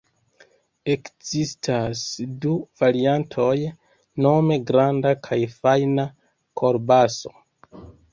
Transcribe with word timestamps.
Ekzistas 0.91 1.99
du 2.45 2.53
variantoj 2.81 3.57
nome 4.27 4.57
granda 4.71 5.11
kaj 5.29 5.39
fajna 5.59 6.07
kolbaso. 6.63 7.35